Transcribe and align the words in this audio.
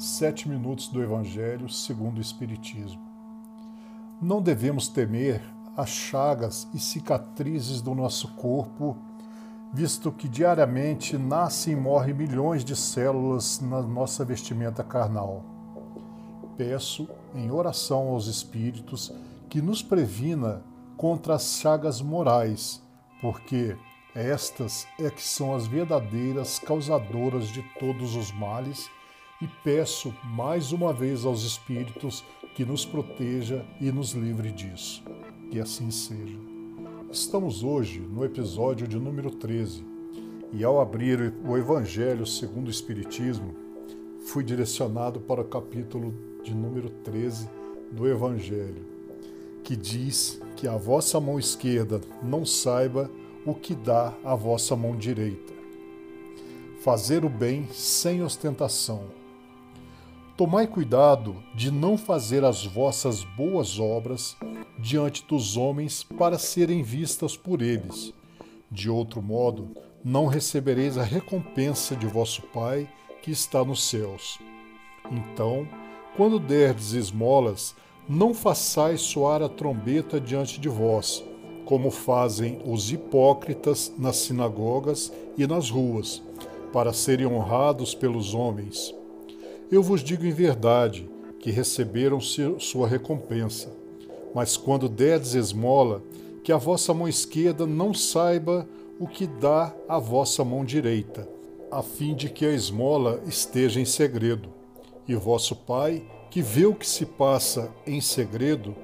Sete 0.00 0.48
minutos 0.48 0.88
do 0.88 1.02
Evangelho 1.02 1.68
segundo 1.68 2.16
o 2.16 2.20
Espiritismo. 2.22 3.02
Não 4.18 4.40
devemos 4.40 4.88
temer 4.88 5.42
as 5.76 5.90
chagas 5.90 6.66
e 6.72 6.78
cicatrizes 6.78 7.82
do 7.82 7.94
nosso 7.94 8.28
corpo, 8.28 8.96
visto 9.74 10.10
que 10.10 10.26
diariamente 10.26 11.18
nascem 11.18 11.74
e 11.74 11.76
morrem 11.76 12.14
milhões 12.14 12.64
de 12.64 12.74
células 12.74 13.60
na 13.60 13.82
nossa 13.82 14.24
vestimenta 14.24 14.82
carnal. 14.82 15.44
Peço, 16.56 17.06
em 17.34 17.50
oração 17.50 18.08
aos 18.08 18.26
Espíritos, 18.26 19.12
que 19.50 19.60
nos 19.60 19.82
previna 19.82 20.62
contra 20.96 21.34
as 21.34 21.58
chagas 21.60 22.00
morais, 22.00 22.82
porque 23.20 23.76
estas 24.14 24.86
é 24.98 25.10
que 25.10 25.22
são 25.22 25.54
as 25.54 25.66
verdadeiras 25.66 26.58
causadoras 26.58 27.48
de 27.48 27.62
todos 27.78 28.16
os 28.16 28.32
males, 28.32 28.88
e 29.40 29.48
peço 29.64 30.14
mais 30.22 30.70
uma 30.70 30.92
vez 30.92 31.24
aos 31.24 31.44
Espíritos 31.44 32.22
que 32.54 32.64
nos 32.64 32.84
proteja 32.84 33.64
e 33.80 33.90
nos 33.90 34.12
livre 34.12 34.52
disso. 34.52 35.02
Que 35.50 35.58
assim 35.58 35.90
seja. 35.90 36.38
Estamos 37.10 37.64
hoje 37.64 38.00
no 38.00 38.24
episódio 38.24 38.86
de 38.86 38.98
número 38.98 39.30
13, 39.30 39.84
e 40.52 40.62
ao 40.62 40.80
abrir 40.80 41.32
o 41.44 41.56
Evangelho 41.56 42.26
segundo 42.26 42.68
o 42.68 42.70
Espiritismo, 42.70 43.54
fui 44.26 44.44
direcionado 44.44 45.20
para 45.20 45.40
o 45.40 45.44
capítulo 45.44 46.14
de 46.42 46.54
número 46.54 46.90
13 46.90 47.48
do 47.90 48.06
Evangelho, 48.06 48.84
que 49.64 49.74
diz 49.74 50.40
que 50.56 50.68
a 50.68 50.76
vossa 50.76 51.18
mão 51.18 51.38
esquerda 51.38 52.00
não 52.22 52.44
saiba 52.44 53.10
o 53.46 53.54
que 53.54 53.74
dá 53.74 54.14
a 54.22 54.34
vossa 54.34 54.76
mão 54.76 54.94
direita. 54.94 55.54
Fazer 56.80 57.24
o 57.24 57.28
bem 57.28 57.66
sem 57.72 58.22
ostentação. 58.22 59.19
Tomai 60.40 60.66
cuidado 60.66 61.36
de 61.54 61.70
não 61.70 61.98
fazer 61.98 62.46
as 62.46 62.64
vossas 62.64 63.22
boas 63.22 63.78
obras 63.78 64.38
diante 64.78 65.22
dos 65.28 65.54
homens 65.54 66.02
para 66.02 66.38
serem 66.38 66.82
vistas 66.82 67.36
por 67.36 67.60
eles. 67.60 68.14
De 68.70 68.88
outro 68.88 69.20
modo, 69.20 69.76
não 70.02 70.24
recebereis 70.24 70.96
a 70.96 71.02
recompensa 71.02 71.94
de 71.94 72.06
vosso 72.06 72.40
Pai 72.54 72.88
que 73.20 73.30
está 73.30 73.62
nos 73.62 73.86
céus. 73.86 74.38
Então, 75.10 75.68
quando 76.16 76.38
derdes 76.38 76.94
esmolas, 76.94 77.76
não 78.08 78.32
façais 78.32 79.02
soar 79.02 79.42
a 79.42 79.48
trombeta 79.50 80.18
diante 80.18 80.58
de 80.58 80.70
vós, 80.70 81.22
como 81.66 81.90
fazem 81.90 82.62
os 82.64 82.90
hipócritas 82.90 83.92
nas 83.98 84.16
sinagogas 84.16 85.12
e 85.36 85.46
nas 85.46 85.68
ruas, 85.68 86.22
para 86.72 86.94
serem 86.94 87.26
honrados 87.26 87.94
pelos 87.94 88.32
homens. 88.32 88.98
Eu 89.70 89.84
vos 89.84 90.02
digo 90.02 90.26
em 90.26 90.32
verdade 90.32 91.08
que 91.38 91.52
receberam 91.52 92.18
sua 92.20 92.88
recompensa. 92.88 93.72
Mas 94.34 94.56
quando 94.56 94.88
derdes 94.88 95.34
esmola, 95.34 96.02
que 96.42 96.50
a 96.50 96.56
vossa 96.56 96.92
mão 96.92 97.06
esquerda 97.06 97.64
não 97.66 97.94
saiba 97.94 98.68
o 98.98 99.06
que 99.06 99.28
dá 99.28 99.72
a 99.88 99.96
vossa 99.98 100.44
mão 100.44 100.64
direita, 100.64 101.28
a 101.70 101.82
fim 101.82 102.16
de 102.16 102.28
que 102.28 102.44
a 102.44 102.52
esmola 102.52 103.22
esteja 103.28 103.80
em 103.80 103.84
segredo. 103.84 104.48
E 105.06 105.14
vosso 105.14 105.54
Pai, 105.54 106.02
que 106.32 106.42
vê 106.42 106.66
o 106.66 106.74
que 106.74 106.86
se 106.86 107.06
passa 107.06 107.72
em 107.86 108.00
segredo, 108.00 108.74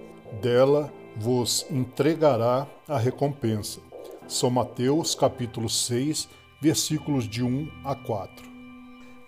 dela 0.40 0.92
vos 1.16 1.66
entregará 1.68 2.64
a 2.86 2.96
recompensa. 2.96 3.80
São 4.28 4.50
Mateus 4.50 5.16
capítulo 5.16 5.68
6, 5.68 6.28
versículos 6.60 7.28
de 7.28 7.42
1 7.42 7.68
a 7.84 7.96
4. 7.96 8.46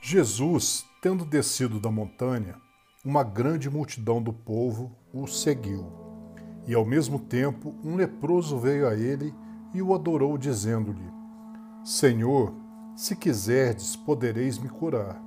Jesus, 0.01 0.88
tendo 1.01 1.25
descido 1.25 1.81
da 1.81 1.91
montanha, 1.91 2.57
uma 3.05 3.23
grande 3.23 3.71
multidão 3.71 4.23
do 4.23 4.33
povo 4.33 4.97
o 5.13 5.27
seguiu. 5.27 5.87
E 6.67 6.75
ao 6.75 6.85
mesmo 6.85 7.19
tempo 7.19 7.75
um 7.83 7.95
leproso 7.95 8.59
veio 8.59 8.87
a 8.87 8.95
ele 8.95 9.35
e 9.73 9.81
o 9.81 9.95
adorou, 9.95 10.37
dizendo-lhe: 10.37 11.11
Senhor, 11.85 12.53
se 12.95 13.17
quiserdes, 13.17 13.97
podereis 13.97 14.59
me 14.59 14.69
curar. 14.69 15.23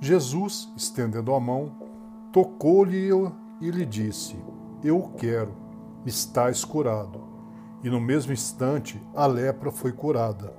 Jesus, 0.00 0.72
estendendo 0.76 1.34
a 1.34 1.40
mão, 1.40 1.76
tocou-lhe 2.32 3.10
e 3.60 3.70
lhe 3.70 3.84
disse: 3.84 4.36
eu 4.82 5.12
quero, 5.16 5.56
estás 6.06 6.64
curado. 6.64 7.20
E 7.82 7.90
no 7.90 8.00
mesmo 8.00 8.32
instante 8.32 9.00
a 9.14 9.26
lepra 9.26 9.72
foi 9.72 9.92
curada. 9.92 10.54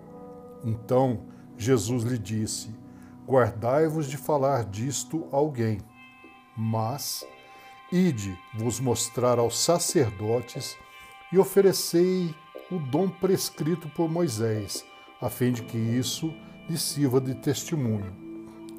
Então 0.63 1.21
Jesus 1.57 2.03
lhe 2.03 2.17
disse: 2.17 2.69
Guardai-vos 3.29 4.07
de 4.07 4.17
falar 4.17 4.65
disto 4.65 5.27
a 5.31 5.35
alguém, 5.35 5.77
mas 6.57 7.23
ide 7.91 8.35
vos 8.55 8.79
mostrar 8.79 9.37
aos 9.37 9.59
sacerdotes 9.59 10.75
e 11.31 11.37
oferecei 11.37 12.33
o 12.71 12.79
dom 12.79 13.07
prescrito 13.07 13.87
por 13.89 14.09
Moisés, 14.09 14.83
a 15.21 15.29
fim 15.29 15.51
de 15.51 15.61
que 15.61 15.77
isso 15.77 16.33
lhe 16.67 16.75
sirva 16.75 17.21
de 17.21 17.35
testemunho. 17.35 18.11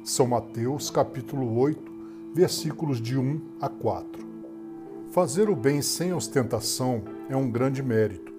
São 0.03 0.27
Mateus 0.27 0.89
capítulo 0.89 1.57
8, 1.57 2.33
versículos 2.35 3.01
de 3.01 3.17
1 3.17 3.55
a 3.61 3.69
4. 3.69 4.27
Fazer 5.13 5.49
o 5.49 5.55
bem 5.55 5.81
sem 5.81 6.11
ostentação 6.11 7.05
é 7.29 7.37
um 7.37 7.49
grande 7.49 7.81
mérito. 7.81 8.33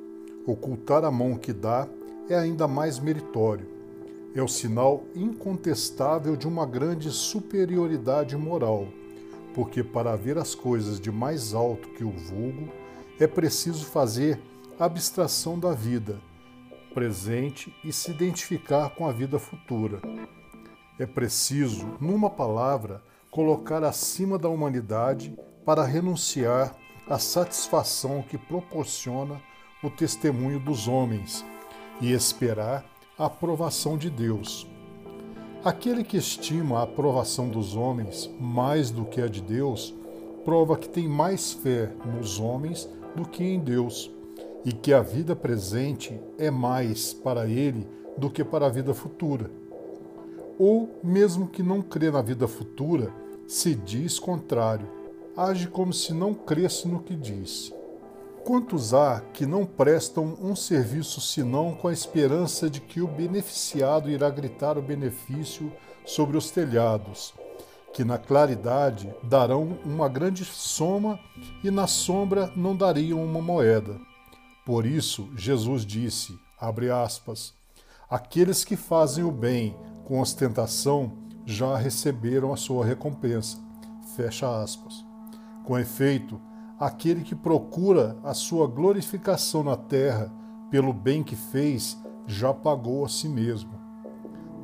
Ocultar 0.47 1.07
a 1.07 1.11
mão 1.11 1.39
que 1.39 1.55
dá 1.55 1.89
é 2.29 2.37
ainda 2.37 2.69
mais 2.69 2.99
meritório. 2.99 3.82
É 4.35 4.43
o 4.43 4.49
sinal 4.49 5.05
incontestável 5.15 6.37
de 6.37 6.49
uma 6.49 6.65
grande 6.65 7.11
superioridade 7.11 8.37
moral, 8.37 8.89
porque 9.55 9.83
para 9.83 10.17
ver 10.17 10.39
as 10.39 10.55
coisas 10.55 10.99
de 10.99 11.11
mais 11.11 11.53
alto 11.53 11.89
que 11.91 12.05
o 12.05 12.11
vulgo, 12.11 12.69
é 13.21 13.27
preciso 13.27 13.85
fazer 13.85 14.41
abstração 14.79 15.59
da 15.59 15.73
vida 15.73 16.19
presente 16.93 17.75
e 17.85 17.93
se 17.93 18.11
identificar 18.11 18.91
com 18.91 19.07
a 19.07 19.13
vida 19.13 19.39
futura. 19.39 20.01
É 20.99 21.07
preciso, 21.07 21.87
numa 22.01 22.31
palavra, 22.31 23.03
colocar 23.31 23.83
acima 23.83 24.39
da 24.39 24.49
humanidade 24.49 25.37
para 25.65 25.85
renunciar 25.85 26.77
à 27.09 27.19
satisfação 27.19 28.23
que 28.23 28.37
proporciona 28.37 29.41
o 29.83 29.91
testemunho 29.91 30.61
dos 30.61 30.87
homens 30.87 31.45
e 32.01 32.13
esperar 32.13 32.85
aprovação 33.27 33.97
de 33.97 34.11
Deus. 34.11 34.67
Aquele 35.65 36.03
que 36.03 36.17
estima 36.17 36.79
a 36.79 36.83
aprovação 36.83 37.49
dos 37.49 37.77
homens 37.77 38.31
mais 38.41 38.91
do 38.91 39.05
que 39.05 39.21
a 39.21 39.29
de 39.29 39.41
Deus, 39.41 39.95
prova 40.45 40.77
que 40.77 40.89
tem 40.89 41.09
mais 41.09 41.53
fé 41.53 41.93
nos 42.05 42.41
homens 42.41 42.89
do 43.15 43.25
que 43.25 43.45
em 43.45 43.61
Deus, 43.61 44.11
e 44.65 44.73
que 44.73 44.93
a 44.93 45.03
vida 45.03 45.37
presente 45.37 46.21
é 46.39 46.51
mais 46.51 47.13
para 47.13 47.47
ele 47.47 47.87
do 48.17 48.31
que 48.31 48.45
para 48.45 48.67
a 48.67 48.71
vida 48.71 48.95
futura. 48.95 49.51
Ou, 50.59 50.89
mesmo 51.03 51.49
que 51.49 51.63
não 51.63 51.83
crê 51.83 52.11
na 52.11 52.23
vida 52.23 52.47
futura, 52.47 53.13
se 53.47 53.75
diz 53.75 54.19
contrário 54.19 55.03
age 55.37 55.67
como 55.69 55.93
se 55.93 56.13
não 56.13 56.35
cresce 56.35 56.87
no 56.87 57.03
que 57.03 57.15
diz. 57.15 57.73
Quantos 58.45 58.93
há 58.93 59.21
que 59.33 59.47
não 59.47 59.65
prestam 59.65 60.37
um 60.41 60.57
serviço 60.57 61.21
senão 61.21 61.75
com 61.75 61.87
a 61.87 61.93
esperança 61.93 62.69
de 62.69 62.81
que 62.81 63.01
o 63.01 63.07
beneficiado 63.07 64.11
irá 64.11 64.29
gritar 64.31 64.77
o 64.77 64.83
benefício 64.83 65.73
sobre 66.05 66.37
os 66.37 66.51
telhados, 66.51 67.33
que 67.95 68.05
na 68.05 68.19
claridade 68.19 69.15
darão 69.23 69.79
uma 69.85 70.09
grande 70.09 70.45
soma 70.45 71.21
e 71.63 71.71
na 71.71 71.87
sombra 71.87 72.53
não 72.57 72.75
dariam 72.75 73.25
uma 73.25 73.41
moeda? 73.41 73.97
Por 74.67 74.87
isso, 74.87 75.31
Jesus 75.37 75.87
disse, 75.87 76.37
abre 76.59 76.91
aspas, 76.91 77.55
aqueles 78.11 78.65
que 78.65 78.75
fazem 78.75 79.23
o 79.23 79.31
bem 79.31 79.77
com 80.05 80.21
ostentação 80.21 81.13
já 81.47 81.77
receberam 81.77 82.53
a 82.53 82.57
sua 82.57 82.85
recompensa. 82.85 83.57
Fecha 84.17 84.63
aspas. 84.63 84.95
Com 85.65 85.79
efeito, 85.79 86.41
aquele 86.83 87.23
que 87.23 87.37
procura 87.37 88.19
a 88.25 88.35
sua 88.35 88.67
glorificação 88.67 89.63
na 89.63 89.77
terra 89.77 90.33
pelo 90.69 90.93
bem 90.93 91.23
que 91.23 91.37
fez, 91.37 91.97
já 92.27 92.53
pagou 92.53 93.05
a 93.05 93.09
si 93.09 93.29
mesmo. 93.29 93.71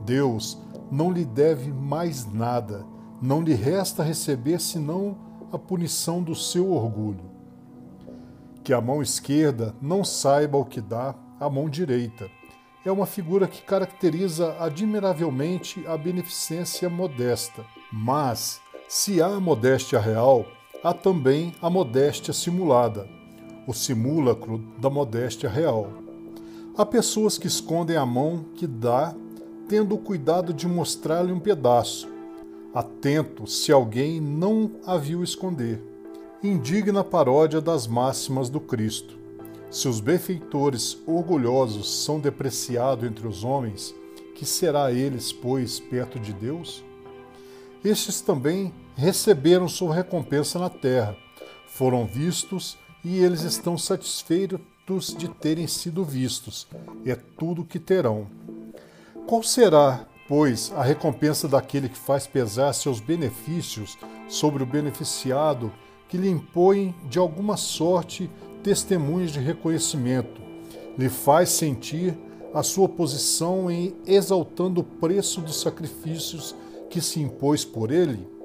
Deus 0.04 0.60
não 0.90 1.12
lhe 1.12 1.24
deve 1.24 1.72
mais 1.72 2.26
nada, 2.26 2.84
não 3.22 3.40
lhe 3.40 3.54
resta 3.54 4.02
receber 4.02 4.60
senão 4.60 5.16
a 5.52 5.58
punição 5.58 6.20
do 6.20 6.34
seu 6.34 6.72
orgulho. 6.72 7.30
Que 8.64 8.72
a 8.72 8.80
mão 8.80 9.00
esquerda 9.00 9.72
não 9.80 10.02
saiba 10.02 10.58
o 10.58 10.64
que 10.64 10.80
dá 10.80 11.14
a 11.38 11.48
mão 11.48 11.70
direita. 11.70 12.28
É 12.84 12.90
uma 12.90 13.06
figura 13.06 13.46
que 13.46 13.62
caracteriza 13.62 14.56
admiravelmente 14.58 15.86
a 15.86 15.96
beneficência 15.96 16.90
modesta. 16.90 17.64
Mas, 17.92 18.60
se 18.88 19.22
há 19.22 19.38
modéstia 19.38 20.00
real, 20.00 20.44
há 20.82 20.92
também 20.92 21.54
a 21.60 21.68
modéstia 21.68 22.32
simulada, 22.32 23.08
o 23.66 23.74
simulacro 23.74 24.58
da 24.78 24.88
modéstia 24.88 25.48
real. 25.48 25.90
Há 26.76 26.86
pessoas 26.86 27.36
que 27.36 27.46
escondem 27.46 27.96
a 27.96 28.06
mão 28.06 28.44
que 28.54 28.66
dá, 28.66 29.14
tendo 29.68 29.94
o 29.94 29.98
cuidado 29.98 30.54
de 30.54 30.66
mostrar-lhe 30.66 31.32
um 31.32 31.40
pedaço. 31.40 32.08
atento 32.72 33.46
se 33.46 33.72
alguém 33.72 34.20
não 34.20 34.72
a 34.86 34.96
viu 34.96 35.24
esconder. 35.24 35.82
Indigna 36.42 37.02
paródia 37.02 37.60
das 37.60 37.86
máximas 37.86 38.48
do 38.48 38.60
Cristo. 38.60 39.18
Se 39.70 39.88
os 39.88 40.00
benfeitores 40.00 40.96
orgulhosos 41.06 42.04
são 42.04 42.20
depreciados 42.20 43.08
entre 43.08 43.26
os 43.26 43.42
homens, 43.42 43.94
que 44.34 44.46
será 44.46 44.92
eles, 44.92 45.32
pois, 45.32 45.80
perto 45.80 46.20
de 46.20 46.32
Deus? 46.32 46.84
Estes 47.84 48.20
também 48.20 48.72
receberam 48.98 49.68
sua 49.68 49.94
recompensa 49.94 50.58
na 50.58 50.68
terra, 50.68 51.16
foram 51.68 52.04
vistos 52.04 52.76
e 53.04 53.20
eles 53.20 53.42
estão 53.42 53.78
satisfeitos 53.78 55.14
de 55.16 55.28
terem 55.28 55.68
sido 55.68 56.04
vistos. 56.04 56.66
É 57.06 57.14
tudo 57.14 57.64
que 57.64 57.78
terão. 57.78 58.26
Qual 59.24 59.40
será, 59.44 60.04
pois, 60.26 60.72
a 60.74 60.82
recompensa 60.82 61.46
daquele 61.46 61.88
que 61.88 61.96
faz 61.96 62.26
pesar 62.26 62.72
seus 62.72 62.98
benefícios 62.98 63.96
sobre 64.28 64.64
o 64.64 64.66
beneficiado, 64.66 65.72
que 66.08 66.16
lhe 66.16 66.28
impõe 66.28 66.92
de 67.08 67.20
alguma 67.20 67.56
sorte 67.56 68.28
testemunhos 68.64 69.30
de 69.30 69.38
reconhecimento, 69.38 70.40
lhe 70.98 71.08
faz 71.08 71.50
sentir 71.50 72.18
a 72.52 72.64
sua 72.64 72.88
posição 72.88 73.70
em 73.70 73.94
exaltando 74.04 74.80
o 74.80 74.84
preço 74.84 75.40
dos 75.40 75.60
sacrifícios 75.60 76.52
que 76.90 77.00
se 77.00 77.20
impôs 77.20 77.64
por 77.64 77.92
ele? 77.92 78.37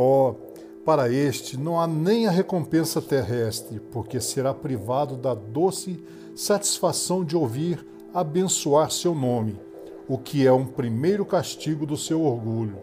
Oh, 0.00 0.36
para 0.84 1.12
este 1.12 1.56
não 1.56 1.80
há 1.80 1.84
nem 1.84 2.28
a 2.28 2.30
recompensa 2.30 3.02
terrestre, 3.02 3.80
porque 3.90 4.20
será 4.20 4.54
privado 4.54 5.16
da 5.16 5.34
doce 5.34 6.00
satisfação 6.36 7.24
de 7.24 7.36
ouvir 7.36 7.84
abençoar 8.14 8.92
seu 8.92 9.12
nome, 9.12 9.58
o 10.06 10.16
que 10.16 10.46
é 10.46 10.52
um 10.52 10.64
primeiro 10.64 11.26
castigo 11.26 11.84
do 11.84 11.96
seu 11.96 12.22
orgulho. 12.22 12.78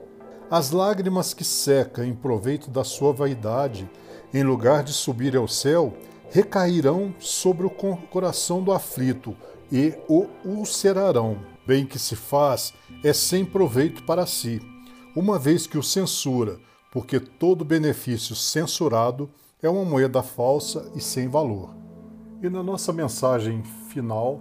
As 0.52 0.72
lágrimas 0.72 1.34
que 1.34 1.46
seca 1.46 2.06
em 2.06 2.14
proveito 2.14 2.70
da 2.70 2.84
sua 2.84 3.14
vaidade, 3.14 3.90
em 4.34 4.44
lugar 4.44 4.84
de 4.84 4.92
subir 4.92 5.38
ao 5.38 5.48
céu, 5.48 5.94
recairão 6.30 7.16
sobre 7.18 7.66
o 7.66 7.70
coração 7.70 8.62
do 8.62 8.74
aflito 8.74 9.34
e 9.72 9.94
o 10.10 10.26
ulcerarão. 10.44 11.38
Bem 11.66 11.86
que 11.86 11.98
se 11.98 12.18
faz 12.18 12.74
é 13.06 13.14
sem 13.14 13.46
proveito 13.46 14.04
para 14.04 14.26
si, 14.26 14.62
uma 15.16 15.40
vez 15.40 15.66
que 15.66 15.78
o 15.78 15.82
censura, 15.82 16.60
porque 16.96 17.20
todo 17.20 17.66
benefício 17.66 18.34
censurado 18.34 19.30
é 19.62 19.68
uma 19.68 19.84
moeda 19.84 20.24
falsa 20.24 20.90
e 20.96 21.02
sem 21.02 21.28
valor. 21.28 21.76
E 22.42 22.50
na 22.50 22.64
nossa 22.64 22.94
mensagem 22.94 23.62
final, 23.90 24.40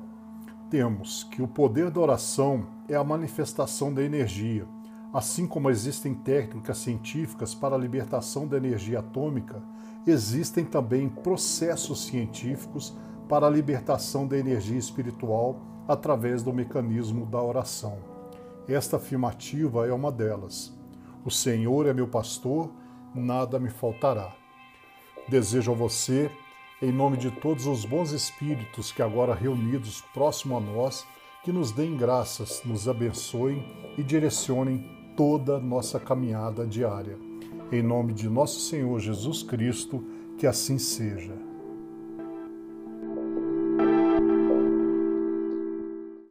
temos 0.70 1.24
que 1.24 1.42
o 1.42 1.48
poder 1.48 1.90
da 1.90 2.00
oração 2.00 2.64
é 2.88 2.94
a 2.94 3.02
manifestação 3.02 3.92
da 3.92 4.04
energia. 4.04 4.68
Assim 5.12 5.48
como 5.48 5.68
existem 5.68 6.14
técnicas 6.14 6.78
científicas 6.78 7.56
para 7.56 7.74
a 7.74 7.78
libertação 7.78 8.46
da 8.46 8.56
energia 8.56 9.00
atômica, 9.00 9.60
existem 10.06 10.64
também 10.64 11.08
processos 11.08 12.04
científicos 12.04 12.96
para 13.28 13.48
a 13.48 13.50
libertação 13.50 14.28
da 14.28 14.38
energia 14.38 14.78
espiritual 14.78 15.60
através 15.88 16.40
do 16.40 16.52
mecanismo 16.52 17.26
da 17.26 17.42
oração. 17.42 17.98
Esta 18.68 18.96
afirmativa 18.96 19.88
é 19.88 19.92
uma 19.92 20.12
delas. 20.12 20.72
O 21.24 21.30
Senhor 21.30 21.86
é 21.86 21.94
meu 21.94 22.06
pastor, 22.06 22.70
nada 23.14 23.58
me 23.58 23.70
faltará. 23.70 24.30
Desejo 25.26 25.72
a 25.72 25.74
você, 25.74 26.30
em 26.82 26.92
nome 26.92 27.16
de 27.16 27.30
todos 27.30 27.66
os 27.66 27.86
bons 27.86 28.12
espíritos 28.12 28.92
que 28.92 29.00
agora 29.00 29.34
reunidos 29.34 30.02
próximo 30.12 30.54
a 30.54 30.60
nós, 30.60 31.06
que 31.42 31.50
nos 31.50 31.72
deem 31.72 31.96
graças, 31.96 32.62
nos 32.62 32.86
abençoem 32.86 33.64
e 33.96 34.02
direcionem 34.02 34.86
toda 35.16 35.58
nossa 35.58 35.98
caminhada 35.98 36.66
diária. 36.66 37.18
Em 37.72 37.82
nome 37.82 38.12
de 38.12 38.28
nosso 38.28 38.60
Senhor 38.60 39.00
Jesus 39.00 39.42
Cristo, 39.42 40.04
que 40.36 40.46
assim 40.46 40.78
seja. 40.78 41.53